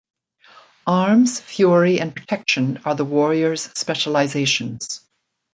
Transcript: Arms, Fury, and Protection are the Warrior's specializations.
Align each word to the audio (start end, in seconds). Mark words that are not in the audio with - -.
Arms, 0.87 1.39
Fury, 1.39 1.99
and 1.99 2.15
Protection 2.15 2.79
are 2.85 2.95
the 2.95 3.05
Warrior's 3.05 3.69
specializations. 3.77 5.01